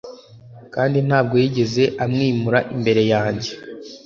[0.73, 3.51] Kandi ntabwo yigeze amwimura imbere yanjye